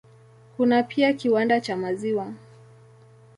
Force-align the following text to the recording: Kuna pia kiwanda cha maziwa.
Kuna 0.57 0.83
pia 0.83 1.13
kiwanda 1.13 1.61
cha 1.61 1.75
maziwa. 1.77 2.33